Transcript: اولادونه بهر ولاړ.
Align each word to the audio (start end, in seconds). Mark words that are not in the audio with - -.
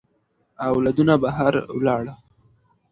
اولادونه 0.69 1.13
بهر 1.23 1.53
ولاړ. 1.77 2.05